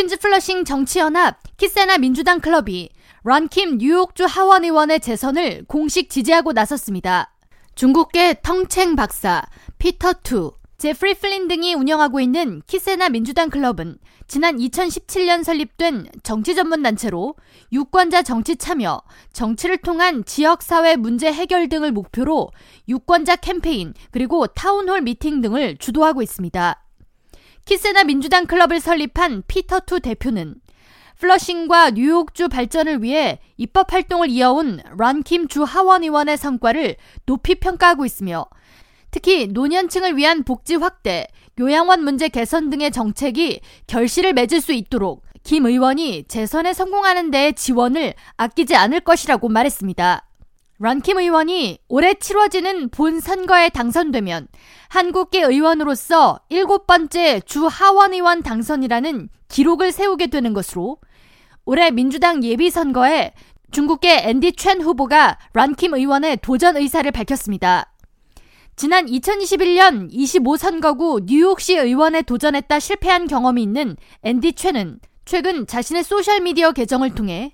[0.00, 2.88] 퀸즈 플러싱 정치연합 키세나 민주당 클럽이
[3.22, 7.34] 론 김 뉴욕주 하원 의원의 재선을 공식 지지하고 나섰습니다.
[7.74, 9.42] 중국계 텅챙 박사,
[9.76, 16.82] 피터 투, 제프리 플린 등이 운영하고 있는 키세나 민주당 클럽은 지난 2017년 설립된 정치 전문
[16.82, 17.34] 단체로
[17.70, 19.02] 유권자 정치 참여,
[19.34, 22.48] 정치를 통한 지역 사회 문제 해결 등을 목표로
[22.88, 26.82] 유권자 캠페인 그리고 타운홀 미팅 등을 주도하고 있습니다.
[27.70, 30.56] 키세나 민주당 클럽을 설립한 피터 투 대표는
[31.18, 38.04] 플러싱과 뉴욕주 발전을 위해 입법 활동을 이어온 론 김 주 하원 의원의 성과를 높이 평가하고
[38.04, 38.46] 있으며
[39.12, 41.28] 특히 노년층을 위한 복지 확대,
[41.60, 48.14] 요양원 문제 개선 등의 정책이 결실을 맺을 수 있도록 김 의원이 재선에 성공하는 데에 지원을
[48.36, 50.26] 아끼지 않을 것이라고 말했습니다.
[50.82, 54.48] 론 김 의원이 올해 치러지는 본 선거에 당선되면
[54.88, 60.96] 한국계 의원으로서 일곱 번째 주 하원 의원 당선이라는 기록을 세우게 되는 것으로
[61.66, 63.34] 올해 민주당 예비선거에
[63.70, 67.92] 중국계 앤디 챈 후보가 론 김 의원의 도전 의사를 밝혔습니다.
[68.74, 77.14] 지난 2021년 25선거구 뉴욕시 의원에 도전했다 실패한 경험이 있는 앤디 챈은 최근 자신의 소셜미디어 계정을
[77.14, 77.52] 통해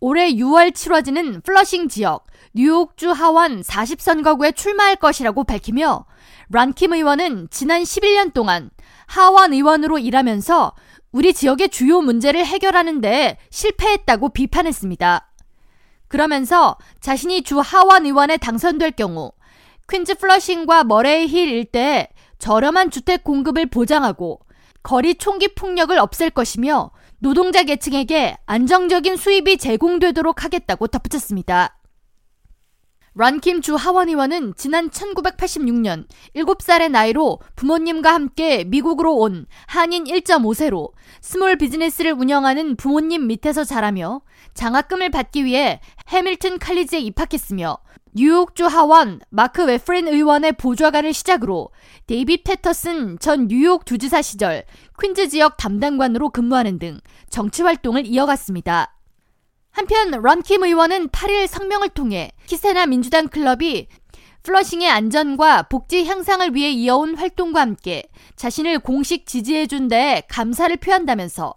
[0.00, 6.06] 올해 6월 치러지는 플러싱 지역 뉴욕주 하원 40선거구에 출마할 것이라고 밝히며
[6.48, 8.70] 론 김 의원은 지난 11년 동안
[9.06, 10.72] 하원 의원으로 일하면서
[11.12, 15.30] 우리 지역의 주요 문제를 해결하는 데 실패했다고 비판했습니다.
[16.08, 19.32] 그러면서 자신이 주 하원 의원에 당선될 경우
[19.90, 24.40] 퀸즈 플러싱과 머레이 힐 일대에 저렴한 주택 공급을 보장하고
[24.82, 26.90] 거리 총기 폭력을 없앨 것이며
[27.22, 31.76] 노동자 계층에게 안정적인 수입이 제공되도록 하겠다고 덧붙였습니다.
[33.20, 40.92] 론 김 주 하원 의원은 지난 1986년 7살의 나이로 부모님과 함께 미국으로 온 한인 1.5세로
[41.20, 44.22] small business를 운영하는 부모님 밑에서 자라며
[44.54, 47.76] 장학금을 받기 위해 해밀튼 칼리지에 입학했으며
[48.14, 51.68] 뉴욕주 하원 마크 웨프린 의원의 보좌관을 시작으로
[52.06, 54.64] 데이빗 패터슨 전 뉴욕 주지사 시절
[54.98, 58.94] 퀸즈 지역 담당관으로 근무하는 등 정치 활동을 이어갔습니다.
[59.72, 63.86] 한편 런킴 의원은 8일 성명을 통해 키세나 민주당 클럽이
[64.42, 68.04] 플러싱의 안전과 복지 향상을 위해 이어온 활동과 함께
[68.36, 71.54] 자신을 공식 지지해준 데 감사를 표한다면서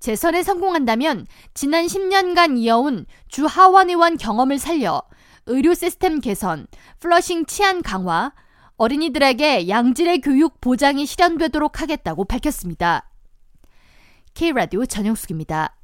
[0.00, 5.02] 재선에 성공한다면 지난 10년간 이어온 주 하원 의원 경험을 살려
[5.46, 6.66] 의료 시스템 개선,
[7.00, 8.32] 플러싱 치안 강화,
[8.76, 13.10] 어린이들에게 양질의 교육 보장이 실현되도록 하겠다고 밝혔습니다.
[14.34, 15.76] K라디오 전영숙입니다.